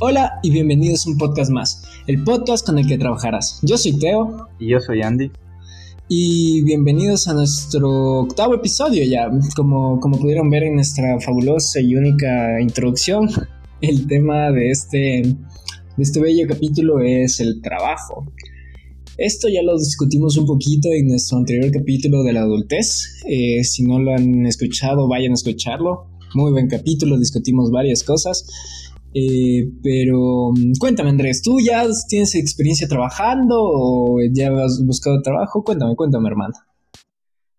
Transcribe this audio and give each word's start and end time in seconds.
Hola 0.00 0.40
y 0.42 0.50
bienvenidos 0.50 1.06
a 1.06 1.10
un 1.10 1.18
podcast 1.18 1.52
más, 1.52 1.84
el 2.08 2.24
podcast 2.24 2.66
con 2.66 2.80
el 2.80 2.86
que 2.88 2.98
trabajarás. 2.98 3.60
Yo 3.62 3.78
soy 3.78 3.96
Teo. 3.96 4.48
Y 4.58 4.70
yo 4.70 4.80
soy 4.80 5.02
Andy. 5.02 5.30
Y 6.08 6.62
bienvenidos 6.62 7.28
a 7.28 7.34
nuestro 7.34 8.22
octavo 8.22 8.54
episodio 8.54 9.04
ya. 9.04 9.30
Como, 9.54 10.00
como 10.00 10.18
pudieron 10.18 10.50
ver 10.50 10.64
en 10.64 10.74
nuestra 10.74 11.20
fabulosa 11.20 11.80
y 11.80 11.94
única 11.94 12.60
introducción, 12.60 13.30
el 13.82 14.08
tema 14.08 14.50
de 14.50 14.70
este, 14.70 14.98
de 14.98 16.02
este 16.02 16.20
bello 16.20 16.48
capítulo 16.48 17.00
es 17.00 17.38
el 17.38 17.62
trabajo. 17.62 18.26
Esto 19.16 19.48
ya 19.48 19.62
lo 19.62 19.78
discutimos 19.78 20.36
un 20.36 20.46
poquito 20.46 20.88
en 20.90 21.06
nuestro 21.06 21.38
anterior 21.38 21.70
capítulo 21.70 22.24
de 22.24 22.32
la 22.32 22.40
adultez. 22.40 23.22
Eh, 23.28 23.62
si 23.62 23.84
no 23.84 24.00
lo 24.00 24.12
han 24.12 24.44
escuchado, 24.44 25.06
vayan 25.06 25.30
a 25.30 25.34
escucharlo. 25.34 26.08
Muy 26.34 26.50
buen 26.50 26.66
capítulo, 26.66 27.16
discutimos 27.16 27.70
varias 27.70 28.02
cosas. 28.02 28.44
Eh, 29.14 29.70
pero 29.82 30.50
mm, 30.50 30.72
cuéntame, 30.80 31.10
Andrés, 31.10 31.40
¿tú 31.40 31.58
ya 31.60 31.84
tienes 32.08 32.34
experiencia 32.34 32.88
trabajando 32.88 33.54
o 33.58 34.18
ya 34.32 34.50
has 34.50 34.82
buscado 34.84 35.22
trabajo? 35.22 35.62
Cuéntame, 35.62 35.94
cuéntame, 35.94 36.28
hermano. 36.28 36.54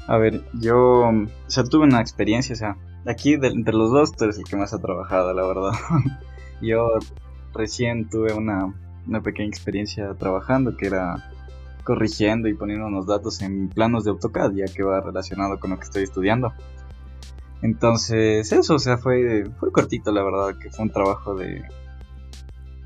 A 0.08 0.18
ver, 0.18 0.44
yo, 0.60 1.10
o 1.10 1.28
sea, 1.48 1.64
tuve 1.64 1.86
una 1.86 2.02
experiencia, 2.02 2.54
o 2.54 2.58
sea, 2.58 2.78
aquí 3.08 3.38
de, 3.38 3.48
entre 3.48 3.74
los 3.74 3.92
dos 3.92 4.12
tú 4.12 4.26
eres 4.26 4.38
el 4.38 4.44
que 4.44 4.58
más 4.58 4.74
ha 4.74 4.82
trabajado, 4.82 5.34
la 5.34 5.48
verdad. 5.48 5.72
yo 6.62 6.90
recién 7.54 8.10
tuve 8.10 8.34
una, 8.34 8.76
una 9.08 9.22
pequeña 9.22 9.48
experiencia 9.48 10.14
trabajando 10.20 10.76
que 10.76 10.88
era 10.88 11.32
corrigiendo 11.86 12.50
y 12.50 12.54
poniendo 12.54 12.88
unos 12.88 13.08
datos 13.08 13.42
en 13.42 13.70
planos 13.70 14.04
de 14.04 14.12
AutoCAD, 14.12 14.54
ya 14.56 14.66
que 14.66 14.84
va 14.84 15.00
relacionado 15.00 15.60
con 15.60 15.72
lo 15.72 15.78
que 15.78 15.84
estoy 15.84 16.04
estudiando. 16.04 16.52
Entonces, 17.62 18.52
eso, 18.52 18.76
o 18.76 18.80
sea, 18.80 18.98
fue, 18.98 19.46
fue 19.60 19.72
cortito, 19.72 20.12
la 20.12 20.24
verdad, 20.24 20.58
que 20.60 20.70
fue 20.70 20.86
un 20.86 20.92
trabajo 20.92 21.36
de, 21.36 21.64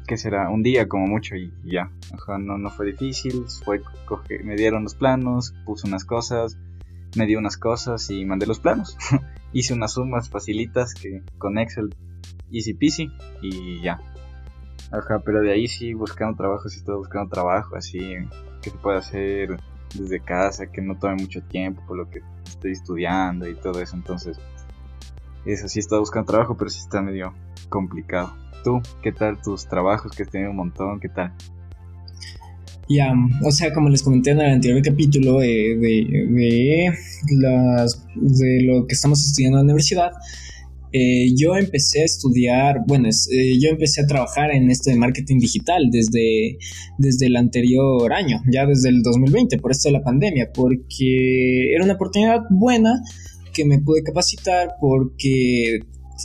¿qué 0.07 0.17
será? 0.17 0.49
Un 0.49 0.63
día 0.63 0.87
como 0.87 1.05
mucho 1.05 1.35
y, 1.35 1.53
ya. 1.63 1.91
no, 2.39 2.57
no 2.57 2.69
fue 2.69 2.87
difícil, 2.87 3.45
fue, 3.63 3.81
me 4.43 4.55
dieron 4.55 4.83
los 4.83 4.95
planos, 4.95 5.53
puse 5.65 5.87
unas 5.87 6.05
cosas, 6.05 6.57
me 7.15 7.25
dio 7.25 7.39
unas 7.39 7.57
cosas 7.57 8.09
y 8.09 8.25
mandé 8.25 8.47
los 8.47 8.59
planos. 8.59 8.97
Hice 9.53 9.73
unas 9.73 9.93
sumas 9.93 10.29
facilitas 10.29 10.93
que 10.93 11.23
con 11.37 11.57
Excel 11.57 11.95
easy 12.51 12.73
peasy 12.73 13.11
y 13.41 13.81
ya. 13.81 13.99
Ajá, 14.91 15.19
pero 15.23 15.41
de 15.41 15.51
ahí 15.51 15.67
sí 15.67 15.93
buscando 15.93 16.35
trabajo, 16.35 16.69
sí 16.69 16.79
estoy 16.79 16.95
buscando 16.97 17.29
trabajo, 17.29 17.75
así 17.75 17.99
que 18.61 18.71
se 18.71 18.77
pueda 18.77 18.97
hacer 18.97 19.57
desde 19.95 20.19
casa, 20.19 20.71
que 20.71 20.81
no 20.81 20.97
tome 20.97 21.15
mucho 21.15 21.41
tiempo 21.43 21.83
por 21.87 21.97
lo 21.97 22.09
que 22.09 22.21
estoy 22.45 22.71
estudiando 22.71 23.47
y 23.47 23.55
todo 23.55 23.79
eso. 23.81 23.95
Entonces, 23.95 24.39
eso 25.53 25.67
sí 25.67 25.79
está 25.79 25.99
buscando 25.99 26.27
trabajo, 26.27 26.55
pero 26.57 26.69
sí 26.69 26.79
está 26.79 27.01
medio 27.01 27.33
complicado. 27.69 28.33
¿Tú 28.63 28.81
qué 29.01 29.11
tal 29.11 29.41
tus 29.41 29.67
trabajos 29.67 30.11
que 30.11 30.23
has 30.23 30.29
tenido 30.29 30.51
un 30.51 30.57
montón? 30.57 30.99
¿Qué 30.99 31.09
tal? 31.09 31.33
Ya, 32.89 33.13
o 33.45 33.51
sea, 33.51 33.71
como 33.71 33.87
les 33.89 34.01
comenté 34.01 34.31
en 34.31 34.39
el 34.39 34.51
anterior 34.51 34.81
capítulo 34.81 35.39
de, 35.39 35.77
de, 35.79 36.91
las, 37.39 38.03
de 38.15 38.63
lo 38.63 38.87
que 38.87 38.95
estamos 38.95 39.23
estudiando 39.23 39.59
en 39.59 39.67
la 39.67 39.73
universidad, 39.73 40.11
eh, 40.91 41.35
yo 41.35 41.55
empecé 41.55 42.01
a 42.01 42.05
estudiar, 42.05 42.77
bueno, 42.87 43.07
eh, 43.07 43.59
yo 43.59 43.69
empecé 43.69 44.01
a 44.01 44.07
trabajar 44.07 44.49
en 44.49 44.71
esto 44.71 44.89
de 44.89 44.95
marketing 44.95 45.37
digital 45.37 45.89
desde, 45.91 46.57
desde 46.97 47.27
el 47.27 47.35
anterior 47.35 48.11
año, 48.11 48.41
ya 48.51 48.65
desde 48.65 48.89
el 48.89 49.03
2020, 49.03 49.59
por 49.59 49.69
esto 49.69 49.89
de 49.89 49.93
la 49.93 50.01
pandemia, 50.01 50.51
porque 50.51 51.71
era 51.71 51.83
una 51.83 51.93
oportunidad 51.93 52.41
buena 52.49 53.03
que 53.53 53.65
me 53.65 53.79
pude 53.79 54.03
capacitar 54.03 54.75
porque 54.79 55.79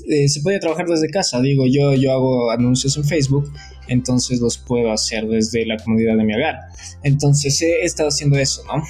eh, 0.08 0.28
se 0.28 0.40
podía 0.40 0.60
trabajar 0.60 0.86
desde 0.86 1.08
casa. 1.08 1.40
Digo, 1.40 1.64
yo, 1.66 1.94
yo 1.94 2.12
hago 2.12 2.50
anuncios 2.50 2.96
en 2.96 3.04
Facebook, 3.04 3.52
entonces 3.88 4.40
los 4.40 4.58
puedo 4.58 4.92
hacer 4.92 5.26
desde 5.26 5.66
la 5.66 5.76
comodidad 5.78 6.16
de 6.16 6.24
mi 6.24 6.34
hogar. 6.34 6.56
Entonces 7.02 7.60
he 7.62 7.84
estado 7.84 8.08
haciendo 8.08 8.38
eso, 8.38 8.62
¿no? 8.66 8.82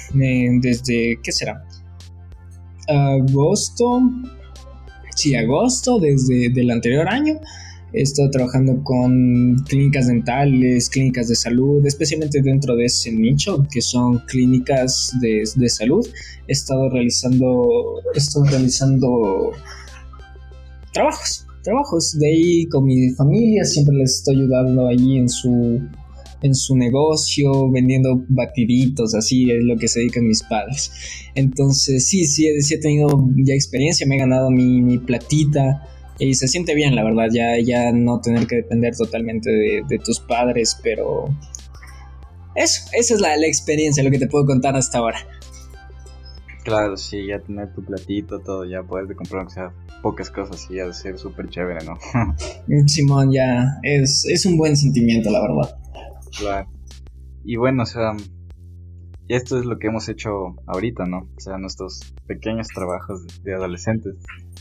desde, 0.61 1.19
¿qué 1.23 1.31
será? 1.31 1.63
Agosto. 2.87 4.01
Sí, 5.15 5.35
agosto, 5.35 5.99
desde 5.99 6.47
el 6.47 6.71
anterior 6.71 7.07
año. 7.07 7.39
He 7.95 8.01
estado 8.01 8.29
trabajando 8.29 8.83
con 8.83 9.55
clínicas 9.67 10.07
dentales, 10.07 10.89
clínicas 10.89 11.29
de 11.29 11.35
salud, 11.35 11.85
especialmente 11.85 12.41
dentro 12.41 12.75
de 12.75 12.85
ese 12.85 13.11
nicho 13.11 13.65
que 13.71 13.81
son 13.81 14.19
clínicas 14.27 15.11
de, 15.21 15.43
de 15.55 15.69
salud. 15.69 16.05
He 16.47 16.51
estado 16.51 16.89
realizando, 16.89 18.01
he 18.13 18.49
realizando 18.49 19.51
trabajos, 20.91 21.45
trabajos 21.63 22.17
de 22.19 22.27
ahí 22.27 22.65
con 22.67 22.83
mi 22.85 23.11
familia, 23.11 23.63
siempre 23.63 23.95
les 23.95 24.17
estoy 24.17 24.35
ayudando 24.35 24.87
allí 24.87 25.17
en 25.17 25.29
su 25.29 25.81
en 26.41 26.53
su 26.53 26.75
negocio, 26.75 27.71
vendiendo 27.71 28.23
batiditos, 28.29 29.15
así 29.15 29.49
es 29.49 29.63
lo 29.63 29.77
que 29.77 29.87
se 29.87 29.99
dedican 29.99 30.27
mis 30.27 30.43
padres. 30.43 30.91
Entonces, 31.33 32.07
sí, 32.07 32.25
sí, 32.25 32.47
he 32.47 32.77
tenido 32.77 33.07
ya 33.37 33.55
experiencia, 33.55 34.05
me 34.05 34.15
he 34.15 34.19
ganado 34.19 34.51
mi, 34.51 34.81
mi 34.81 34.99
platita, 34.99 35.81
y 36.19 36.33
se 36.33 36.47
siente 36.47 36.75
bien, 36.75 36.95
la 36.95 37.03
verdad, 37.03 37.27
ya, 37.31 37.59
ya 37.59 37.91
no 37.91 38.21
tener 38.21 38.47
que 38.47 38.57
depender 38.57 38.95
totalmente 38.95 39.49
de, 39.49 39.99
tus 39.99 40.19
padres, 40.19 40.79
pero 40.81 41.25
eso, 42.55 42.89
esa 42.93 43.13
es 43.15 43.21
la, 43.21 43.35
la, 43.37 43.47
experiencia, 43.47 44.03
lo 44.03 44.11
que 44.11 44.19
te 44.19 44.27
puedo 44.27 44.45
contar 44.45 44.75
hasta 44.75 44.99
ahora. 44.99 45.19
Claro, 46.63 46.97
sí, 46.97 47.27
ya 47.27 47.39
tener 47.39 47.73
tu 47.73 47.83
platito, 47.83 48.39
todo, 48.39 48.65
ya 48.65 48.81
puedes 48.81 49.15
comprar 49.15 49.49
sea, 49.51 49.71
pocas 50.01 50.31
cosas 50.31 50.65
y 50.69 50.75
ya 50.75 50.87
de 50.87 50.93
ser 50.93 51.17
súper 51.17 51.49
chévere, 51.49 51.85
¿no? 51.85 51.95
Simón, 52.87 53.31
ya 53.31 53.79
es, 53.83 54.25
es 54.25 54.45
un 54.45 54.57
buen 54.57 54.75
sentimiento, 54.75 55.29
la 55.29 55.41
verdad. 55.41 55.77
Claro. 56.37 56.69
Y 57.43 57.57
bueno, 57.57 57.83
o 57.83 57.85
sea, 57.85 58.15
y 59.27 59.33
esto 59.33 59.59
es 59.59 59.65
lo 59.65 59.79
que 59.79 59.87
hemos 59.87 60.07
hecho 60.07 60.55
ahorita, 60.67 61.05
¿no? 61.05 61.29
O 61.35 61.39
sea, 61.39 61.57
nuestros 61.57 62.13
pequeños 62.27 62.67
trabajos 62.67 63.43
de 63.43 63.53
adolescentes. 63.55 64.15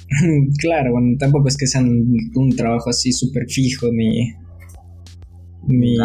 claro, 0.58 0.92
bueno, 0.92 1.16
tampoco 1.18 1.48
es 1.48 1.56
que 1.56 1.66
sean 1.66 1.86
un 2.34 2.56
trabajo 2.56 2.90
así 2.90 3.12
súper 3.12 3.48
fijo 3.48 3.88
ni... 3.92 4.32
Ni... 5.66 5.96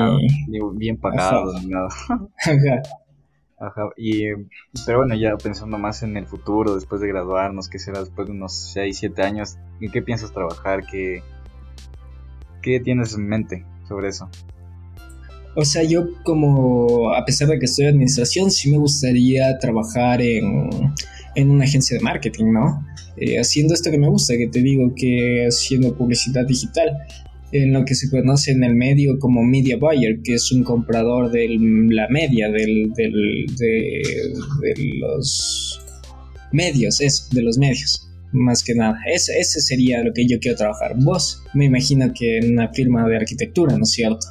bien 0.75 0.97
pagado, 0.97 1.59
ni 1.59 1.67
nada. 1.67 1.87
Ajá. 1.87 2.81
Ajá. 3.59 3.89
Y, 3.97 4.23
pero 4.85 4.99
bueno, 4.99 5.15
ya 5.15 5.35
pensando 5.35 5.77
más 5.77 6.01
en 6.03 6.15
el 6.15 6.25
futuro, 6.25 6.75
después 6.75 7.01
de 7.01 7.09
graduarnos, 7.09 7.67
¿qué 7.67 7.77
será 7.77 7.99
después 7.99 8.27
de 8.27 8.33
unos 8.33 8.71
6, 8.73 8.97
7 8.97 9.21
años? 9.21 9.57
¿En 9.81 9.91
qué 9.91 10.01
piensas 10.01 10.31
trabajar? 10.31 10.85
¿Qué, 10.89 11.21
qué 12.61 12.79
tienes 12.79 13.13
en 13.15 13.27
mente 13.27 13.65
sobre 13.87 14.09
eso? 14.09 14.29
O 15.55 15.65
sea, 15.65 15.83
yo 15.83 16.07
como, 16.23 17.13
a 17.13 17.25
pesar 17.25 17.49
de 17.49 17.59
que 17.59 17.65
estoy 17.65 17.85
en 17.85 17.91
administración, 17.91 18.49
sí 18.49 18.71
me 18.71 18.77
gustaría 18.77 19.57
trabajar 19.57 20.21
en, 20.21 20.69
en 21.35 21.49
una 21.49 21.65
agencia 21.65 21.97
de 21.97 22.03
marketing, 22.03 22.51
¿no? 22.53 22.85
Eh, 23.17 23.39
haciendo 23.39 23.73
esto 23.73 23.91
que 23.91 23.97
me 23.97 24.07
gusta, 24.07 24.37
que 24.37 24.47
te 24.47 24.61
digo 24.61 24.93
que 24.95 25.45
haciendo 25.45 25.95
publicidad 25.95 26.45
digital, 26.45 26.97
en 27.51 27.73
lo 27.73 27.83
que 27.85 27.95
se 27.95 28.09
conoce 28.09 28.51
en 28.51 28.63
el 28.63 28.75
medio 28.75 29.17
como 29.19 29.43
media 29.43 29.77
buyer, 29.77 30.21
que 30.23 30.35
es 30.35 30.51
un 30.51 30.63
comprador 30.63 31.31
de 31.31 31.47
la 31.89 32.07
media 32.09 32.49
del, 32.49 32.91
de, 32.93 34.03
los 34.99 35.81
medios, 36.51 37.01
eso, 37.01 37.27
de 37.31 37.41
los 37.41 37.57
medios, 37.57 38.07
más 38.31 38.63
que 38.63 38.75
nada. 38.75 38.99
Ese, 39.11 39.43
sería 39.43 40.03
lo 40.03 40.13
que 40.13 40.27
yo 40.27 40.39
quiero 40.39 40.57
trabajar. 40.57 40.93
Vos, 40.97 41.43
me 41.53 41.65
imagino 41.65 42.13
que 42.13 42.37
en 42.37 42.53
una 42.53 42.69
firma 42.69 43.07
de 43.07 43.17
arquitectura, 43.17 43.75
¿no 43.77 43.83
es 43.83 43.91
cierto? 43.91 44.27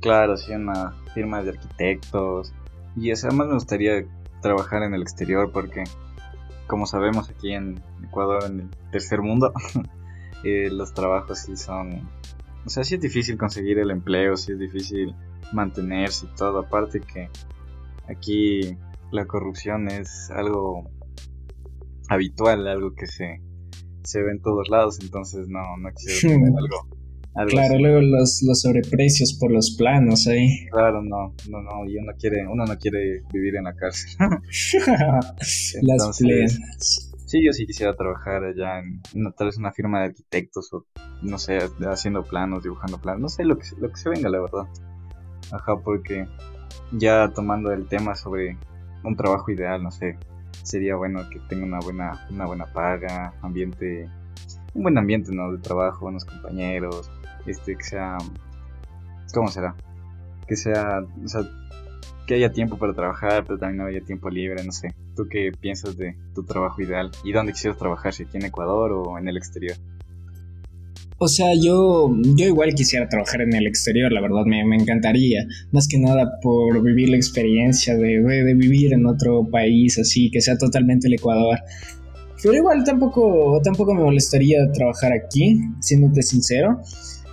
Claro, 0.00 0.36
sí, 0.36 0.52
una 0.52 0.94
firma 1.14 1.42
de 1.42 1.50
arquitectos. 1.50 2.52
Y 2.96 3.10
además 3.10 3.48
me 3.48 3.54
gustaría 3.54 4.04
trabajar 4.40 4.82
en 4.82 4.94
el 4.94 5.02
exterior 5.02 5.50
porque, 5.52 5.84
como 6.66 6.86
sabemos 6.86 7.30
aquí 7.30 7.52
en 7.52 7.80
Ecuador, 8.02 8.44
en 8.44 8.60
el 8.60 8.70
tercer 8.90 9.22
mundo, 9.22 9.52
eh, 10.44 10.70
los 10.70 10.94
trabajos 10.94 11.40
sí 11.40 11.56
son... 11.56 12.08
O 12.66 12.70
sea, 12.70 12.84
sí 12.84 12.96
es 12.96 13.00
difícil 13.00 13.38
conseguir 13.38 13.78
el 13.78 13.90
empleo, 13.90 14.36
sí 14.36 14.52
es 14.52 14.58
difícil 14.58 15.14
mantenerse 15.52 16.26
y 16.26 16.34
todo. 16.36 16.58
Aparte 16.60 17.00
que 17.00 17.30
aquí 18.08 18.76
la 19.10 19.26
corrupción 19.26 19.88
es 19.88 20.30
algo 20.30 20.90
habitual, 22.08 22.66
algo 22.66 22.94
que 22.94 23.06
se, 23.06 23.40
se 24.02 24.22
ve 24.22 24.32
en 24.32 24.42
todos 24.42 24.68
lados, 24.68 24.98
entonces 25.00 25.48
no, 25.48 25.60
no 25.78 25.90
quisiera 25.94 26.34
tener 26.34 26.52
algo 26.58 26.97
claro, 27.46 27.78
luego 27.78 28.00
los, 28.00 28.42
los 28.42 28.60
sobreprecios 28.60 29.34
por 29.34 29.52
los 29.52 29.76
planos 29.76 30.26
ahí. 30.26 30.66
Claro, 30.70 31.02
no, 31.02 31.34
no, 31.48 31.62
no, 31.62 31.90
y 31.90 31.96
uno 31.98 32.12
quiere, 32.18 32.46
uno 32.46 32.64
no 32.64 32.78
quiere 32.78 33.22
vivir 33.32 33.56
en 33.56 33.64
la 33.64 33.74
cárcel. 33.74 34.10
Las 35.82 36.18
plenas. 36.18 37.10
Sí, 37.26 37.44
yo 37.44 37.52
sí 37.52 37.66
quisiera 37.66 37.94
trabajar 37.94 38.42
allá 38.44 38.78
en 38.78 39.02
tal 39.36 39.48
vez 39.48 39.58
una 39.58 39.70
firma 39.70 40.00
de 40.00 40.06
arquitectos 40.06 40.72
o 40.72 40.86
no 41.20 41.36
sé, 41.38 41.58
haciendo 41.86 42.22
planos, 42.22 42.62
dibujando 42.62 42.98
planos, 42.98 43.20
no 43.20 43.28
sé 43.28 43.44
lo 43.44 43.58
que, 43.58 43.66
lo 43.78 43.90
que 43.90 43.96
se 43.96 44.08
venga, 44.08 44.30
la 44.30 44.40
verdad. 44.40 44.64
Ajá, 45.52 45.76
porque 45.76 46.26
ya 46.92 47.30
tomando 47.34 47.70
el 47.72 47.86
tema 47.86 48.14
sobre 48.14 48.56
un 49.04 49.14
trabajo 49.14 49.50
ideal, 49.50 49.82
no 49.82 49.90
sé, 49.90 50.16
sería 50.62 50.96
bueno 50.96 51.28
que 51.30 51.38
tenga 51.48 51.66
una 51.66 51.80
buena, 51.80 52.26
una 52.30 52.46
buena 52.46 52.66
paga, 52.72 53.34
ambiente, 53.42 54.08
un 54.74 54.82
buen 54.82 54.96
ambiente, 54.96 55.30
¿no? 55.32 55.52
De 55.52 55.58
trabajo, 55.58 56.06
unos 56.06 56.24
compañeros, 56.24 57.10
este, 57.48 57.76
que 57.76 57.84
sea, 57.84 58.18
¿cómo 59.32 59.48
será? 59.48 59.74
Que 60.46 60.56
sea, 60.56 61.00
o 61.24 61.28
sea, 61.28 61.42
que 62.26 62.34
haya 62.34 62.52
tiempo 62.52 62.76
para 62.78 62.92
trabajar, 62.92 63.44
pero 63.44 63.58
también 63.58 63.78
no 63.78 63.86
haya 63.86 64.04
tiempo 64.04 64.28
libre, 64.28 64.62
no 64.64 64.72
sé. 64.72 64.94
¿Tú 65.16 65.26
qué 65.30 65.50
piensas 65.58 65.96
de 65.96 66.16
tu 66.34 66.44
trabajo 66.44 66.82
ideal? 66.82 67.10
¿Y 67.24 67.32
dónde 67.32 67.52
quisieras 67.52 67.78
trabajar? 67.78 68.12
¿Si 68.12 68.24
aquí 68.24 68.36
en 68.36 68.44
Ecuador 68.44 68.92
o 68.92 69.18
en 69.18 69.28
el 69.28 69.36
exterior? 69.36 69.76
O 71.20 71.26
sea, 71.26 71.48
yo, 71.60 72.14
yo 72.36 72.46
igual 72.46 72.74
quisiera 72.74 73.08
trabajar 73.08 73.40
en 73.40 73.52
el 73.52 73.66
exterior, 73.66 74.12
la 74.12 74.20
verdad, 74.20 74.44
me, 74.46 74.64
me 74.64 74.76
encantaría. 74.76 75.44
Más 75.72 75.88
que 75.88 75.98
nada 75.98 76.38
por 76.40 76.80
vivir 76.80 77.08
la 77.08 77.16
experiencia 77.16 77.96
de, 77.96 78.20
de, 78.20 78.54
vivir 78.54 78.92
en 78.92 79.04
otro 79.04 79.44
país 79.50 79.98
así, 79.98 80.30
que 80.30 80.40
sea 80.40 80.56
totalmente 80.56 81.08
el 81.08 81.14
Ecuador. 81.14 81.58
Pero 82.40 82.54
igual 82.54 82.84
tampoco, 82.84 83.60
tampoco 83.64 83.94
me 83.94 84.02
molestaría 84.02 84.70
trabajar 84.72 85.12
aquí, 85.12 85.58
siéndote 85.80 86.22
sincero. 86.22 86.80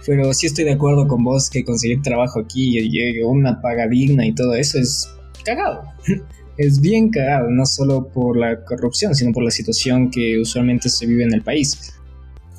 Pero 0.06 0.34
sí 0.34 0.48
estoy 0.48 0.66
de 0.66 0.74
acuerdo 0.74 1.08
con 1.08 1.24
vos 1.24 1.50
que 1.50 1.64
conseguir 1.64 2.02
trabajo 2.02 2.40
aquí 2.40 2.78
y 2.78 3.22
una 3.24 3.62
paga 3.62 3.88
digna 3.88 4.26
y 4.26 4.34
todo 4.34 4.54
eso 4.54 4.78
es 4.78 5.10
cagado. 5.44 5.84
es 6.58 6.80
bien 6.80 7.10
cagado, 7.10 7.50
no 7.50 7.66
solo 7.66 8.08
por 8.10 8.38
la 8.38 8.64
corrupción, 8.64 9.16
sino 9.16 9.32
por 9.32 9.44
la 9.44 9.52
situación 9.52 10.10
que 10.10 10.40
usualmente 10.40 10.90
se 10.90 11.06
vive 11.06 11.24
en 11.24 11.34
el 11.34 11.42
país. 11.42 11.94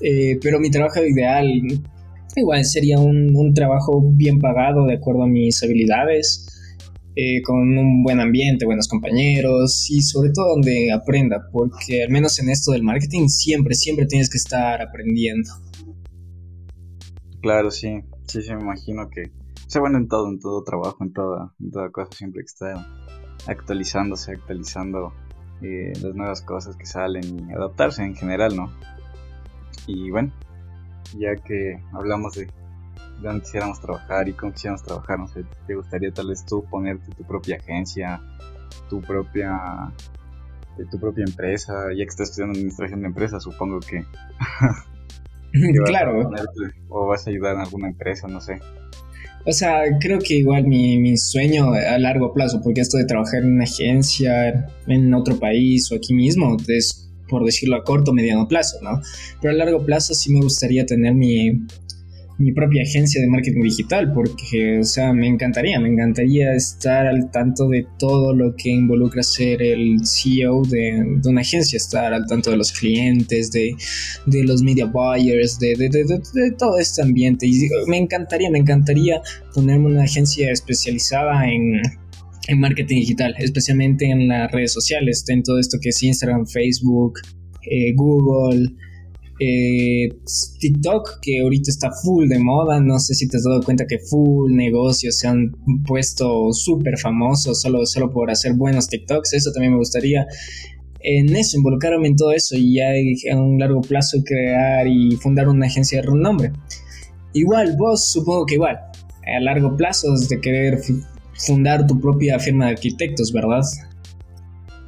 Eh, 0.00 0.38
pero 0.42 0.60
mi 0.60 0.70
trabajo 0.70 1.02
ideal 1.04 1.46
igual 2.36 2.64
sería 2.64 2.98
un, 2.98 3.54
trabajo 3.54 4.02
bien 4.12 4.38
pagado 4.38 4.86
de 4.86 4.94
acuerdo 4.94 5.22
a 5.22 5.26
mis 5.26 5.62
habilidades, 5.62 6.46
eh, 7.14 7.40
con 7.42 7.56
un 7.56 8.02
buen 8.02 8.20
ambiente, 8.20 8.66
buenos 8.66 8.88
compañeros 8.88 9.88
y 9.90 10.02
sobre 10.02 10.30
todo 10.34 10.50
donde 10.50 10.92
aprenda, 10.92 11.48
porque 11.50 12.02
al 12.02 12.10
menos 12.10 12.38
en 12.38 12.50
esto 12.50 12.72
del 12.72 12.82
marketing 12.82 13.28
siempre, 13.28 13.74
siempre 13.74 14.04
tienes 14.04 14.28
que 14.28 14.36
estar 14.36 14.82
aprendiendo. 14.82 15.50
Claro, 17.46 17.70
sí, 17.70 18.02
sí, 18.26 18.42
sí, 18.42 18.52
me 18.56 18.60
imagino 18.60 19.08
que, 19.08 19.30
se 19.68 19.78
bueno, 19.78 19.98
en 19.98 20.08
todo, 20.08 20.28
en 20.28 20.40
todo 20.40 20.64
trabajo, 20.64 20.96
en 21.04 21.12
toda, 21.12 21.54
en 21.60 21.70
toda 21.70 21.90
cosa, 21.90 22.10
siempre 22.10 22.40
que 22.40 22.46
está 22.46 22.84
actualizándose, 23.46 24.32
actualizando 24.32 25.12
eh, 25.62 25.92
las 26.02 26.12
nuevas 26.16 26.42
cosas 26.42 26.74
que 26.74 26.86
salen 26.86 27.48
y 27.48 27.52
adaptarse 27.52 28.02
en 28.02 28.16
general, 28.16 28.56
¿no? 28.56 28.72
Y 29.86 30.10
bueno, 30.10 30.32
ya 31.16 31.36
que 31.36 31.80
hablamos 31.92 32.34
de 32.34 32.48
dónde 33.22 33.42
quisiéramos 33.42 33.80
trabajar 33.80 34.28
y 34.28 34.32
cómo 34.32 34.50
quisiéramos 34.50 34.82
trabajar, 34.82 35.20
no 35.20 35.28
sé, 35.28 35.44
¿te 35.68 35.76
gustaría 35.76 36.12
tal 36.12 36.26
vez 36.26 36.44
tú 36.44 36.64
ponerte 36.68 37.12
tu 37.12 37.22
propia 37.22 37.58
agencia, 37.58 38.20
tu 38.90 39.00
propia 39.00 39.92
tu 40.90 40.98
propia 40.98 41.24
empresa, 41.24 41.92
ya 41.92 42.02
que 42.02 42.10
estás 42.10 42.30
estudiando 42.30 42.58
administración 42.58 43.02
de 43.02 43.06
empresas, 43.06 43.44
supongo 43.44 43.78
que... 43.78 44.04
claro. 45.86 46.30
o 46.88 47.06
vas 47.06 47.26
a 47.26 47.30
ayudar 47.30 47.54
en 47.54 47.60
alguna 47.60 47.88
empresa, 47.88 48.28
no 48.28 48.40
sé. 48.40 48.60
O 49.44 49.52
sea, 49.52 49.82
creo 50.00 50.18
que 50.18 50.34
igual 50.34 50.66
mi, 50.66 50.98
mi, 50.98 51.16
sueño 51.16 51.72
a 51.72 51.98
largo 51.98 52.32
plazo, 52.32 52.60
porque 52.62 52.80
esto 52.80 52.98
de 52.98 53.04
trabajar 53.04 53.42
en 53.42 53.52
una 53.52 53.64
agencia 53.64 54.68
en 54.88 55.14
otro 55.14 55.38
país 55.38 55.90
o 55.92 55.94
aquí 55.94 56.14
mismo 56.14 56.56
es 56.66 57.06
por 57.28 57.44
decirlo 57.44 57.76
a 57.76 57.84
corto 57.84 58.10
o 58.10 58.14
mediano 58.14 58.48
plazo, 58.48 58.78
¿no? 58.82 59.00
Pero 59.40 59.52
a 59.52 59.56
largo 59.56 59.84
plazo 59.84 60.14
sí 60.14 60.32
me 60.32 60.40
gustaría 60.40 60.84
tener 60.86 61.14
mi, 61.14 61.60
mi 62.38 62.52
propia 62.52 62.82
agencia 62.82 63.20
de 63.20 63.28
marketing 63.28 63.62
digital, 63.62 64.12
porque, 64.12 64.80
o 64.80 64.84
sea, 64.84 65.12
me 65.12 65.26
encantaría, 65.26 65.80
me 65.80 65.88
encantaría 65.88 66.54
estar 66.54 67.06
al 67.06 67.30
tanto 67.30 67.68
de 67.68 67.86
todo 67.98 68.34
lo 68.34 68.54
que 68.56 68.70
involucra 68.70 69.22
ser 69.22 69.62
el 69.62 69.98
CEO 70.04 70.62
de, 70.62 71.20
una 71.24 71.40
agencia, 71.40 71.76
estar 71.76 72.12
al 72.12 72.26
tanto 72.26 72.50
de 72.50 72.58
los 72.58 72.72
clientes, 72.72 73.50
de, 73.52 73.74
de 74.26 74.44
los 74.44 74.62
media 74.62 74.86
buyers, 74.86 75.58
de, 75.58 75.74
de, 75.76 76.50
todo 76.58 76.78
este 76.78 77.02
ambiente. 77.02 77.46
Y 77.46 77.68
me 77.86 77.96
encantaría, 77.96 78.50
me 78.50 78.58
encantaría 78.58 79.20
ponerme 79.54 79.86
una 79.86 80.02
agencia 80.02 80.50
especializada 80.50 81.48
en 81.48 81.80
en 82.48 82.60
marketing 82.60 83.00
digital, 83.00 83.34
especialmente 83.38 84.06
en 84.06 84.28
las 84.28 84.50
redes 84.52 84.72
sociales, 84.72 85.24
en 85.28 85.42
todo 85.42 85.58
esto 85.58 85.78
que 85.80 85.88
es 85.88 86.02
Instagram, 86.02 86.46
Facebook, 86.46 87.14
eh, 87.62 87.92
Google, 87.94 88.68
eh, 89.38 90.08
TikTok, 90.60 91.20
que 91.20 91.40
ahorita 91.40 91.70
está 91.70 91.90
full 91.92 92.26
de 92.28 92.38
moda, 92.38 92.80
no 92.80 92.98
sé 92.98 93.14
si 93.14 93.28
te 93.28 93.36
has 93.36 93.44
dado 93.44 93.62
cuenta 93.62 93.86
que 93.86 93.98
full 93.98 94.52
negocios 94.54 95.18
se 95.18 95.28
han 95.28 95.52
puesto 95.86 96.52
súper 96.52 96.98
famosos 96.98 97.60
solo, 97.60 97.84
solo 97.86 98.10
por 98.10 98.30
hacer 98.30 98.54
buenos 98.54 98.88
TikToks, 98.88 99.34
eso 99.34 99.52
también 99.52 99.72
me 99.72 99.78
gustaría. 99.78 100.26
En 101.00 101.36
eso, 101.36 101.58
involucrarme 101.58 102.08
en 102.08 102.16
todo 102.16 102.32
eso 102.32 102.56
y 102.56 102.76
ya 102.76 102.88
a 103.32 103.36
un 103.36 103.58
largo 103.58 103.80
plazo 103.80 104.18
crear 104.24 104.88
y 104.88 105.16
fundar 105.16 105.48
una 105.48 105.66
agencia 105.66 106.00
de 106.00 106.08
renombre. 106.08 106.52
Igual, 107.32 107.76
vos 107.76 108.10
supongo 108.10 108.46
que 108.46 108.54
igual, 108.54 108.76
a 108.76 109.40
largo 109.40 109.76
plazo 109.76 110.14
de 110.28 110.40
querer 110.40 110.80
fundar 111.34 111.86
tu 111.86 112.00
propia 112.00 112.38
firma 112.38 112.66
de 112.66 112.72
arquitectos, 112.72 113.32
¿verdad? 113.32 113.62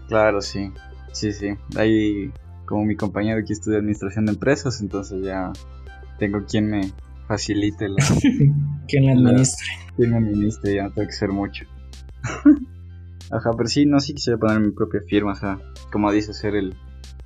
Claro, 0.09 0.41
sí. 0.41 0.71
Sí, 1.13 1.33
sí. 1.33 1.49
Ahí, 1.77 2.31
como 2.69 2.85
mi 2.85 2.97
compañero 2.97 3.41
aquí 3.41 3.55
estudia 3.55 3.79
administración 3.79 4.27
de 4.27 4.33
empresas, 4.33 4.83
entonces 4.83 5.25
ya 5.25 5.53
tengo 6.19 6.45
quien 6.45 6.69
me 6.69 6.93
facilite 7.27 7.89
la. 7.89 7.97
quien 8.89 9.07
la 9.07 9.13
administre. 9.13 9.67
quien 9.97 10.11
me 10.11 10.19
administre, 10.19 10.75
ya 10.75 10.85
no 10.85 10.91
tengo 10.93 11.09
que 11.09 11.15
ser 11.15 11.31
mucho. 11.31 11.65
Ajá, 13.31 13.51
pero 13.57 13.69
sí, 13.69 13.87
no, 13.87 14.01
sí 14.01 14.15
quisiera 14.15 14.39
poner 14.39 14.61
mi 14.61 14.71
propia 14.71 15.01
firma, 15.07 15.33
o 15.33 15.35
sea, 15.35 15.59
como 15.91 16.13
dices, 16.13 16.37
ser 16.37 16.57
el, 16.57 16.75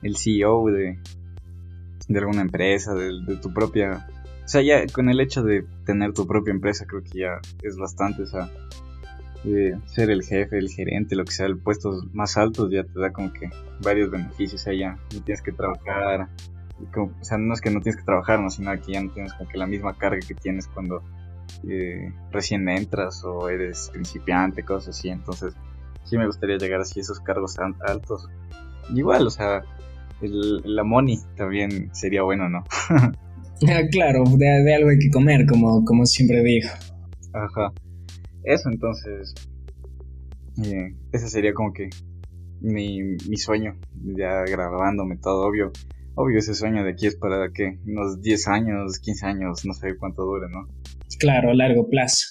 el 0.03 0.17
CEO 0.17 0.67
de, 0.67 0.99
de 2.09 2.19
alguna 2.19 2.43
empresa, 2.43 2.95
de, 2.95 3.11
de, 3.27 3.37
tu 3.37 3.53
propia... 3.53 4.07
O 4.45 4.49
sea, 4.49 4.63
ya 4.63 4.85
con 4.87 5.09
el 5.09 5.21
hecho 5.21 5.43
de 5.45 5.65
tener 5.87 6.13
tu 6.13 6.27
propia 6.27 6.53
empresa 6.53 6.87
creo 6.87 7.03
que 7.05 7.21
ya 7.21 7.41
es 7.63 7.77
bastante, 7.77 8.23
o 8.23 8.27
sea, 8.27 8.51
ser 9.87 10.11
el 10.11 10.23
jefe, 10.23 10.59
el 10.59 10.69
gerente, 10.69 11.17
lo 11.17 11.25
que 11.25 11.33
sea, 11.33 11.47
el 11.47 11.59
puestos 11.59 12.05
más 12.13 12.37
altos 12.37 12.71
ya 12.71 12.85
te 12.85 12.99
da 13.01 13.13
como 13.13 13.33
que 13.33 13.51
varios 13.83 14.11
beneficios 14.11 14.67
allá. 14.67 14.97
No 15.13 15.23
tienes 15.23 15.43
que 15.43 15.53
trabajar, 15.53 16.29
o 16.97 17.25
sea, 17.25 17.39
no 17.39 17.55
es 17.55 17.61
que 17.61 17.71
no 17.71 17.81
tienes 17.81 17.97
que 17.97 18.05
trabajar, 18.05 18.41
no, 18.41 18.51
sino 18.51 18.73
que 18.81 18.93
ya 18.93 19.03
no 19.03 19.11
tienes 19.11 19.33
como 19.35 19.49
que 19.49 19.59
la 19.59 19.67
misma 19.67 19.97
carga 19.97 20.21
que 20.27 20.35
tienes 20.35 20.69
cuando 20.69 21.03
eh, 21.69 22.13
recién 22.31 22.69
entras 22.69 23.25
o 23.25 23.49
eres 23.49 23.91
principiante, 23.93 24.63
cosas 24.65 24.97
así. 24.97 25.09
Entonces, 25.09 25.55
sí 26.05 26.17
me 26.17 26.27
gustaría 26.27 26.57
llegar 26.57 26.81
así 26.81 27.01
a 27.01 27.03
esos 27.03 27.21
cargos 27.21 27.57
altos. 27.59 28.29
Igual, 28.95 29.27
o 29.27 29.31
sea, 29.31 29.63
el, 30.21 30.63
la 30.65 30.85
money 30.85 31.19
también 31.37 31.91
sería 31.95 32.23
bueno, 32.23 32.49
¿no? 32.49 32.65
Claro, 33.93 34.25
de, 34.25 34.47
de, 34.65 34.75
algo 34.75 34.91
hay 34.91 34.99
que 34.99 35.11
comer, 35.11 35.47
como, 35.47 35.85
como 35.85 36.05
siempre 36.05 36.43
digo. 36.43 36.69
Ajá 37.33 37.73
eso, 38.45 38.69
entonces, 38.71 39.35
eh, 40.65 40.95
ese 41.13 41.29
sería 41.29 41.55
como 41.55 41.73
que 41.73 41.91
mi, 42.61 43.01
mi 43.29 43.37
sueño, 43.37 43.77
ya 44.05 44.43
grabándome 44.45 45.17
todo, 45.17 45.47
obvio. 45.47 45.73
Obvio, 46.15 46.39
ese 46.39 46.55
sueño 46.55 46.85
de 46.85 46.91
aquí 46.91 47.07
es 47.07 47.17
para 47.17 47.51
que 47.53 47.79
unos 47.87 48.21
10 48.21 48.49
años, 48.49 48.99
15 48.99 49.27
años, 49.27 49.65
no 49.65 49.73
sé 49.73 49.97
cuánto 49.97 50.25
dure, 50.25 50.47
¿no? 50.51 50.69
Claro, 51.19 51.51
a 51.51 51.55
largo 51.55 51.89
plazo. 51.89 52.27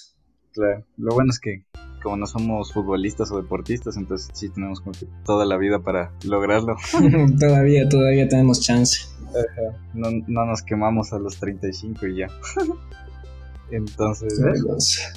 Claro, 0.52 0.86
lo 0.96 1.14
bueno 1.14 1.30
es 1.30 1.40
que 1.40 1.64
como 2.02 2.16
no 2.16 2.26
somos 2.26 2.72
futbolistas 2.72 3.30
o 3.30 3.40
deportistas, 3.40 3.96
entonces 3.96 4.30
sí 4.34 4.48
tenemos 4.50 4.80
como 4.80 4.92
que 4.92 5.06
toda 5.24 5.46
la 5.46 5.56
vida 5.56 5.80
para 5.80 6.12
lograrlo. 6.24 6.76
todavía, 7.40 7.88
todavía 7.88 8.28
tenemos 8.28 8.60
chance. 8.60 9.06
No, 9.94 10.08
no 10.26 10.44
nos 10.44 10.62
quemamos 10.62 11.12
a 11.12 11.18
los 11.18 11.38
35 11.38 12.06
y 12.06 12.18
ya. 12.18 12.26
entonces... 13.70 15.12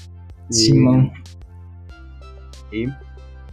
Simón. 0.50 1.12
Y, 2.72 2.86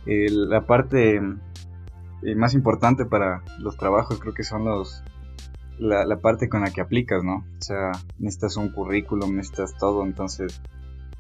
eh, 0.06 0.28
la 0.30 0.66
parte 0.66 1.16
eh, 1.16 2.34
más 2.34 2.54
importante 2.54 3.04
para 3.04 3.42
los 3.58 3.76
trabajos 3.76 4.18
creo 4.18 4.34
que 4.34 4.42
son 4.42 4.64
los 4.64 5.02
la, 5.78 6.04
la, 6.04 6.16
parte 6.18 6.48
con 6.48 6.62
la 6.62 6.70
que 6.70 6.80
aplicas, 6.80 7.22
¿no? 7.24 7.44
O 7.58 7.62
sea, 7.62 7.92
necesitas 8.18 8.56
un 8.56 8.68
currículum, 8.70 9.34
necesitas 9.36 9.76
todo, 9.78 10.04
entonces 10.04 10.60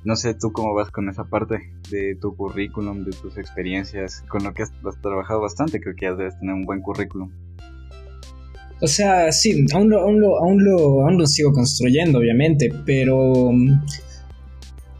no 0.04 0.16
sé 0.16 0.34
tú 0.34 0.52
cómo 0.52 0.74
vas 0.74 0.90
con 0.90 1.08
esa 1.08 1.24
parte 1.24 1.70
de 1.90 2.16
tu 2.20 2.34
currículum, 2.34 3.04
de 3.04 3.12
tus 3.12 3.38
experiencias, 3.38 4.24
con 4.28 4.42
lo 4.42 4.52
que 4.52 4.62
has, 4.62 4.72
trabajado 5.00 5.40
bastante, 5.40 5.80
creo 5.80 5.94
que 5.94 6.06
ya 6.06 6.14
debes 6.14 6.38
tener 6.38 6.54
un 6.54 6.64
buen 6.64 6.80
currículum. 6.80 7.30
O 8.80 8.86
sea, 8.88 9.30
sí, 9.30 9.64
aún 9.72 9.90
lo, 9.90 10.00
aún 10.00 10.20
lo, 10.20 10.38
aún 10.38 10.64
lo, 10.64 11.06
aún 11.06 11.18
lo 11.18 11.26
sigo 11.26 11.52
construyendo, 11.52 12.18
obviamente, 12.18 12.72
pero 12.84 13.52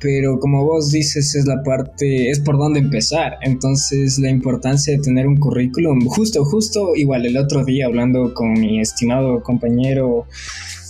pero 0.02 0.40
como 0.40 0.64
vos 0.64 0.90
dices 0.90 1.34
es 1.36 1.46
la 1.46 1.62
parte, 1.62 2.28
es 2.28 2.40
por 2.40 2.58
dónde 2.58 2.80
empezar. 2.80 3.34
Entonces 3.42 4.18
la 4.18 4.28
importancia 4.28 4.96
de 4.96 5.02
tener 5.02 5.26
un 5.26 5.36
currículum, 5.36 6.04
justo, 6.06 6.44
justo 6.44 6.96
igual 6.96 7.24
el 7.24 7.36
otro 7.36 7.64
día 7.64 7.86
hablando 7.86 8.34
con 8.34 8.52
mi 8.54 8.80
estimado 8.80 9.42
compañero 9.42 10.26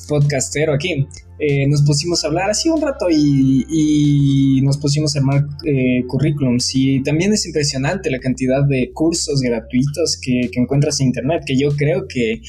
podcastero 0.08 0.72
aquí, 0.72 1.06
eh, 1.38 1.66
nos 1.66 1.82
pusimos 1.82 2.24
a 2.24 2.28
hablar 2.28 2.50
así 2.50 2.68
un 2.68 2.80
rato 2.80 3.06
y, 3.10 4.60
nos 4.62 4.78
pusimos 4.78 5.14
a 5.14 5.18
armar 5.18 5.44
eh, 5.64 6.04
currículums 6.06 6.70
y 6.74 7.02
también 7.02 7.32
es 7.32 7.44
impresionante 7.46 8.10
la 8.10 8.18
cantidad 8.18 8.64
de 8.64 8.92
cursos 8.92 9.40
gratuitos 9.40 10.18
que, 10.20 10.48
que 10.52 10.60
encuentras 10.60 11.00
en 11.00 11.08
internet, 11.08 11.42
que 11.44 11.58
yo 11.58 11.76
creo 11.76 12.06
que 12.06 12.40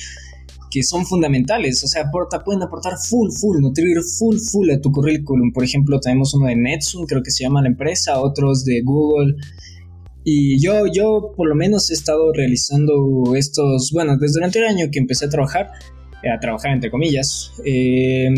que 0.74 0.82
son 0.82 1.06
fundamentales, 1.06 1.84
o 1.84 1.88
sea, 1.88 2.02
aporta, 2.02 2.44
pueden 2.44 2.64
aportar 2.64 2.94
full, 2.98 3.30
full, 3.40 3.62
nutrir 3.62 4.02
full, 4.18 4.38
full 4.40 4.72
a 4.72 4.82
tu 4.82 4.92
currículum. 4.92 5.52
Por 5.54 5.64
ejemplo, 5.64 6.00
tenemos 6.00 6.34
uno 6.34 6.48
de 6.48 6.56
Netsun, 6.56 7.06
creo 7.06 7.22
que 7.22 7.30
se 7.30 7.44
llama 7.44 7.62
la 7.62 7.68
empresa, 7.68 8.20
otros 8.20 8.66
de 8.66 8.82
Google. 8.82 9.36
Y 10.24 10.60
yo, 10.60 10.88
yo 10.92 11.32
por 11.38 11.48
lo 11.48 11.54
menos 11.54 11.92
he 11.92 11.94
estado 11.94 12.34
realizando 12.34 13.36
estos, 13.36 13.92
bueno, 13.94 14.18
desde 14.18 14.40
el 14.40 14.66
año 14.66 14.88
que 14.92 14.98
empecé 14.98 15.26
a 15.26 15.30
trabajar, 15.30 15.70
eh, 16.24 16.32
a 16.32 16.40
trabajar 16.40 16.72
entre 16.72 16.90
comillas, 16.90 17.52
eh, 17.64 18.30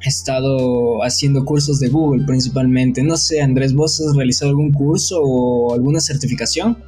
he 0.00 0.08
estado 0.08 1.02
haciendo 1.02 1.44
cursos 1.44 1.80
de 1.80 1.88
Google 1.88 2.24
principalmente. 2.24 3.02
No 3.02 3.18
sé, 3.18 3.42
Andrés, 3.42 3.74
¿vos 3.74 4.00
has 4.00 4.16
realizado 4.16 4.52
algún 4.52 4.72
curso 4.72 5.20
o 5.20 5.74
alguna 5.74 6.00
certificación? 6.00 6.78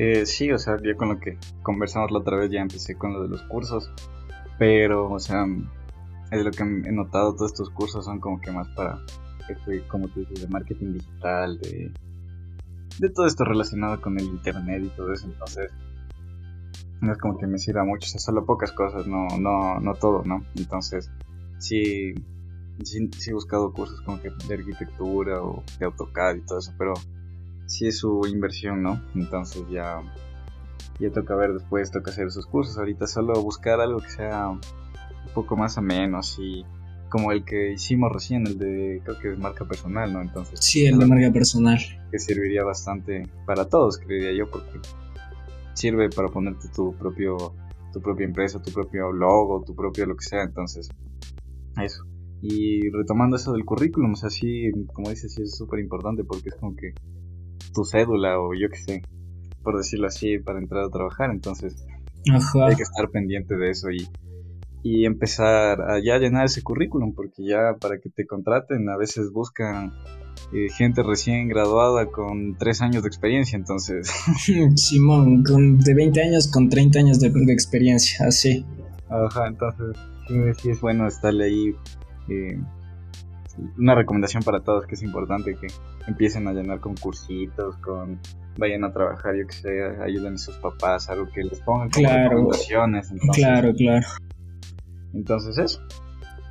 Eh, 0.00 0.26
sí, 0.26 0.52
o 0.52 0.58
sea, 0.58 0.76
ya 0.80 0.94
con 0.96 1.08
lo 1.08 1.18
que 1.18 1.36
conversamos 1.64 2.12
la 2.12 2.20
otra 2.20 2.36
vez 2.36 2.52
ya 2.52 2.60
empecé 2.60 2.94
con 2.94 3.14
lo 3.14 3.22
de 3.22 3.28
los 3.28 3.42
cursos, 3.42 3.90
pero, 4.56 5.10
o 5.10 5.18
sea, 5.18 5.44
es 6.30 6.44
lo 6.44 6.52
que 6.52 6.62
he 6.62 6.92
notado, 6.92 7.34
todos 7.34 7.50
estos 7.50 7.70
cursos 7.70 8.04
son 8.04 8.20
como 8.20 8.40
que 8.40 8.52
más 8.52 8.68
para, 8.76 9.04
este, 9.48 9.82
como 9.88 10.06
tú 10.06 10.20
dices, 10.20 10.42
de 10.42 10.46
marketing 10.46 10.92
digital, 10.92 11.58
de, 11.58 11.92
de 13.00 13.10
todo 13.10 13.26
esto 13.26 13.44
relacionado 13.44 14.00
con 14.00 14.16
el 14.20 14.26
internet 14.26 14.84
y 14.84 14.96
todo 14.96 15.12
eso, 15.12 15.26
entonces 15.26 15.72
no 17.00 17.10
es 17.10 17.18
como 17.18 17.36
que 17.36 17.48
me 17.48 17.58
sirva 17.58 17.82
mucho, 17.82 18.06
o 18.06 18.10
sea, 18.10 18.20
solo 18.20 18.46
pocas 18.46 18.70
cosas, 18.70 19.04
no, 19.08 19.26
no, 19.40 19.80
no 19.80 19.94
todo, 19.94 20.22
¿no? 20.24 20.44
Entonces, 20.54 21.10
sí, 21.58 22.14
sí, 22.84 23.10
sí 23.18 23.30
he 23.30 23.34
buscado 23.34 23.72
cursos 23.72 24.00
como 24.02 24.22
que 24.22 24.30
de 24.46 24.54
arquitectura 24.54 25.42
o 25.42 25.64
de 25.80 25.86
AutoCAD 25.86 26.36
y 26.36 26.40
todo 26.42 26.60
eso, 26.60 26.72
pero 26.78 26.94
sí 27.68 27.86
es 27.86 27.98
su 27.98 28.22
inversión, 28.26 28.82
¿no? 28.82 29.00
Entonces 29.14 29.62
ya, 29.70 30.02
ya 30.98 31.12
toca 31.12 31.36
ver 31.36 31.52
después, 31.52 31.90
toca 31.92 32.10
hacer 32.10 32.26
esos 32.26 32.46
cursos. 32.46 32.78
Ahorita 32.78 33.06
solo 33.06 33.34
buscar 33.42 33.80
algo 33.80 34.00
que 34.00 34.10
sea 34.10 34.48
un 34.48 34.60
poco 35.34 35.56
más 35.56 35.78
ameno, 35.78 36.18
así 36.18 36.64
como 37.08 37.32
el 37.32 37.44
que 37.44 37.72
hicimos 37.72 38.10
recién, 38.12 38.46
el 38.46 38.58
de, 38.58 39.00
creo 39.04 39.18
que 39.18 39.32
es 39.32 39.38
marca 39.38 39.64
personal, 39.64 40.12
¿no? 40.12 40.20
Entonces. 40.20 40.60
Sí, 40.60 40.86
el 40.86 40.98
de 40.98 41.06
marca 41.06 41.30
personal. 41.32 41.78
Que 42.10 42.18
serviría 42.18 42.64
bastante 42.64 43.28
para 43.46 43.66
todos, 43.66 43.98
creería 43.98 44.32
yo, 44.32 44.50
porque 44.50 44.80
sirve 45.74 46.10
para 46.10 46.28
ponerte 46.28 46.68
tu 46.74 46.94
propio, 46.96 47.54
tu 47.92 48.00
propia 48.00 48.26
empresa, 48.26 48.60
tu 48.60 48.72
propio 48.72 49.12
logo, 49.12 49.62
tu 49.64 49.74
propio 49.74 50.06
lo 50.06 50.16
que 50.16 50.24
sea, 50.24 50.42
entonces, 50.42 50.88
eso. 51.80 52.04
Y 52.40 52.88
retomando 52.90 53.36
eso 53.36 53.52
del 53.52 53.64
currículum, 53.64 54.12
o 54.12 54.16
sea, 54.16 54.30
sí, 54.30 54.70
como 54.92 55.10
dices, 55.10 55.34
sí 55.34 55.42
es 55.42 55.56
súper 55.56 55.80
importante 55.80 56.24
porque 56.24 56.50
es 56.50 56.54
como 56.56 56.76
que 56.76 56.94
tu 57.72 57.84
cédula 57.84 58.40
o 58.40 58.54
yo 58.54 58.68
qué 58.70 58.78
sé, 58.78 59.02
por 59.62 59.76
decirlo 59.76 60.06
así, 60.06 60.38
para 60.38 60.58
entrar 60.58 60.84
a 60.84 60.90
trabajar. 60.90 61.30
Entonces 61.30 61.86
hay 62.26 62.76
que 62.76 62.82
estar 62.82 63.08
pendiente 63.10 63.56
de 63.56 63.70
eso 63.70 63.90
y, 63.90 64.08
y 64.82 65.04
empezar 65.04 65.80
a 65.82 66.00
ya 66.02 66.18
llenar 66.18 66.46
ese 66.46 66.62
currículum, 66.62 67.14
porque 67.14 67.44
ya 67.44 67.76
para 67.80 67.98
que 67.98 68.10
te 68.10 68.26
contraten 68.26 68.88
a 68.88 68.96
veces 68.96 69.30
buscan 69.32 69.92
eh, 70.52 70.68
gente 70.70 71.02
recién 71.02 71.48
graduada 71.48 72.06
con 72.06 72.56
tres 72.56 72.80
años 72.80 73.02
de 73.02 73.08
experiencia, 73.08 73.56
entonces... 73.56 74.10
Simón, 74.76 75.42
con, 75.44 75.78
de 75.78 75.94
20 75.94 76.22
años 76.22 76.48
con 76.48 76.68
30 76.68 76.98
años 76.98 77.20
de, 77.20 77.28
experiencia, 77.52 78.26
así. 78.26 78.64
Ajá, 79.10 79.48
entonces 79.48 79.96
sí, 80.58 80.70
es 80.70 80.80
bueno 80.80 81.06
estarle 81.06 81.44
ahí. 81.44 81.74
Eh, 82.28 82.58
una 83.78 83.94
recomendación 83.94 84.42
para 84.42 84.60
todos 84.60 84.86
que 84.86 84.94
es 84.94 85.02
importante 85.02 85.54
que 85.54 85.66
empiecen 86.06 86.46
a 86.48 86.52
llenar 86.52 86.80
concursitos, 86.80 87.76
con 87.78 88.20
vayan 88.58 88.84
a 88.84 88.92
trabajar, 88.92 89.36
yo 89.36 89.46
que 89.46 89.52
sé, 89.52 89.68
ayuden 90.04 90.34
a 90.34 90.38
sus 90.38 90.56
papás, 90.56 91.08
algo 91.08 91.28
que 91.28 91.42
les 91.42 91.60
pongan 91.60 91.90
como 91.90 92.06
claro, 92.06 92.30
recomendaciones. 92.30 93.12
claro, 93.32 93.72
claro. 93.74 94.06
Entonces 95.14 95.58
eso. 95.58 95.80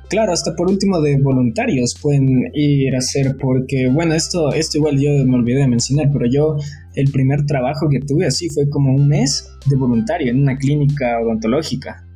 Claro, 0.08 0.32
hasta 0.32 0.56
por 0.56 0.70
último 0.70 1.02
de 1.02 1.20
voluntarios 1.20 1.94
pueden 2.00 2.50
ir 2.54 2.94
a 2.94 2.98
hacer 2.98 3.36
porque, 3.38 3.90
bueno, 3.92 4.14
esto, 4.14 4.52
esto 4.54 4.78
igual 4.78 4.98
yo 4.98 5.10
me 5.26 5.36
olvidé 5.36 5.60
de 5.60 5.68
mencionar, 5.68 6.08
pero 6.10 6.24
yo 6.26 6.56
el 6.94 7.12
primer 7.12 7.44
trabajo 7.44 7.88
que 7.90 8.00
tuve 8.00 8.24
así 8.24 8.48
fue 8.48 8.70
como 8.70 8.94
un 8.94 9.06
mes 9.06 9.54
de 9.66 9.76
voluntario 9.76 10.30
en 10.30 10.40
una 10.40 10.56
clínica 10.56 11.20
odontológica. 11.20 12.07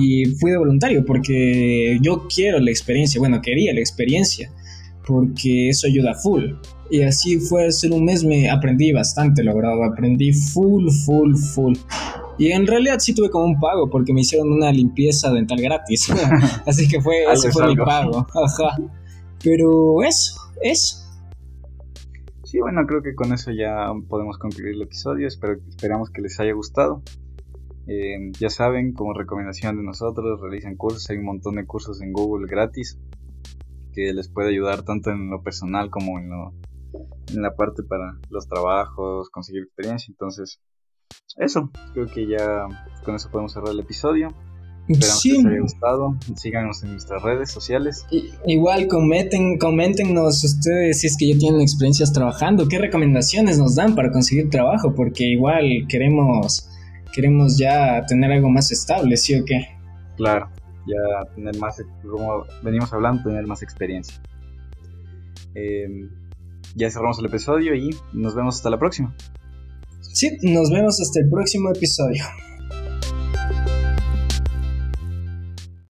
Y 0.00 0.24
fui 0.40 0.50
de 0.50 0.56
voluntario 0.56 1.04
porque 1.04 1.98
yo 2.02 2.26
quiero 2.34 2.58
la 2.58 2.70
experiencia, 2.70 3.20
bueno, 3.20 3.40
quería 3.40 3.72
la 3.72 3.80
experiencia, 3.80 4.50
porque 5.06 5.68
eso 5.68 5.86
ayuda 5.86 6.14
full. 6.14 6.52
Y 6.90 7.02
así 7.02 7.38
fue, 7.38 7.66
hace 7.66 7.90
un 7.90 8.04
mes 8.04 8.24
me 8.24 8.50
aprendí 8.50 8.92
bastante, 8.92 9.44
logrado, 9.44 9.84
aprendí 9.84 10.32
full, 10.32 10.88
full, 11.04 11.34
full. 11.36 11.74
Y 12.38 12.52
en 12.52 12.66
realidad 12.66 12.98
sí 12.98 13.14
tuve 13.14 13.30
como 13.30 13.44
un 13.44 13.60
pago 13.60 13.90
porque 13.90 14.12
me 14.12 14.22
hicieron 14.22 14.52
una 14.52 14.72
limpieza 14.72 15.32
dental 15.32 15.60
gratis. 15.60 16.08
así 16.66 16.88
que 16.88 17.00
fue, 17.00 17.24
ese 17.32 17.50
fue 17.50 17.66
mi 17.66 17.76
pago. 17.76 18.26
Ajá. 18.34 18.78
Pero 19.42 20.02
eso, 20.02 20.40
eso. 20.62 21.04
Sí, 22.44 22.60
bueno, 22.60 22.86
creo 22.86 23.02
que 23.02 23.14
con 23.14 23.32
eso 23.32 23.50
ya 23.50 23.92
podemos 24.08 24.38
concluir 24.38 24.74
el 24.74 24.82
episodio. 24.82 25.28
Espero, 25.28 25.58
esperamos 25.68 26.10
que 26.10 26.22
les 26.22 26.40
haya 26.40 26.52
gustado. 26.52 27.02
Eh, 27.88 28.32
ya 28.38 28.50
saben, 28.50 28.92
como 28.92 29.14
recomendación 29.14 29.78
de 29.78 29.82
nosotros, 29.82 30.40
realicen 30.40 30.76
cursos. 30.76 31.08
Hay 31.08 31.16
un 31.16 31.24
montón 31.24 31.54
de 31.54 31.66
cursos 31.66 32.02
en 32.02 32.12
Google 32.12 32.46
gratis 32.46 32.98
que 33.94 34.12
les 34.12 34.28
puede 34.28 34.50
ayudar 34.50 34.82
tanto 34.82 35.10
en 35.10 35.30
lo 35.30 35.42
personal 35.42 35.90
como 35.90 36.18
en, 36.18 36.28
lo, 36.28 36.52
en 37.34 37.42
la 37.42 37.56
parte 37.56 37.82
para 37.82 38.18
los 38.28 38.46
trabajos, 38.46 39.30
conseguir 39.30 39.62
experiencia. 39.62 40.12
Entonces, 40.12 40.60
eso, 41.38 41.70
creo 41.94 42.06
que 42.06 42.26
ya 42.28 42.66
con 43.04 43.14
eso 43.14 43.30
podemos 43.30 43.54
cerrar 43.54 43.70
el 43.70 43.80
episodio. 43.80 44.28
Esperamos 44.86 45.22
que 45.22 45.32
les 45.32 45.46
haya 45.46 45.60
gustado. 45.60 46.16
Síganos 46.36 46.82
en 46.82 46.92
nuestras 46.92 47.22
redes 47.22 47.50
sociales. 47.50 48.06
igual 48.46 48.86
comenten, 48.88 49.58
coméntenos 49.58 50.44
ustedes 50.44 51.00
si 51.00 51.06
es 51.06 51.16
que 51.18 51.32
ya 51.32 51.38
tienen 51.38 51.60
experiencias 51.60 52.12
trabajando, 52.12 52.68
qué 52.68 52.78
recomendaciones 52.78 53.58
nos 53.58 53.76
dan 53.76 53.94
para 53.94 54.10
conseguir 54.10 54.50
trabajo, 54.50 54.94
porque 54.94 55.24
igual 55.24 55.86
queremos 55.88 56.68
queremos 57.12 57.58
ya 57.58 58.04
tener 58.06 58.32
algo 58.32 58.48
más 58.48 58.70
estable, 58.70 59.16
¿sí 59.16 59.34
o 59.34 59.44
qué? 59.44 59.66
Claro, 60.16 60.50
ya 60.86 61.34
tener 61.34 61.56
más, 61.58 61.82
como 62.02 62.44
venimos 62.62 62.92
hablando, 62.92 63.22
tener 63.24 63.46
más 63.46 63.62
experiencia. 63.62 64.20
Em, 65.54 66.10
ya 66.74 66.90
cerramos 66.90 67.18
el 67.18 67.26
episodio 67.26 67.74
y 67.74 67.90
nos 68.12 68.34
vemos 68.34 68.56
hasta 68.56 68.70
la 68.70 68.78
próxima. 68.78 69.14
Sí, 70.00 70.36
nos 70.42 70.70
vemos 70.70 71.00
hasta 71.00 71.20
el 71.20 71.30
próximo 71.30 71.70
episodio. 71.70 72.24